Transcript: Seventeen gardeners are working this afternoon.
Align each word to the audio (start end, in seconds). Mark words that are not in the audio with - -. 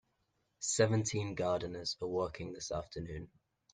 Seventeen 0.61 1.35
gardeners 1.35 1.95
are 2.01 2.07
working 2.07 2.53
this 2.53 2.71
afternoon. 2.71 3.29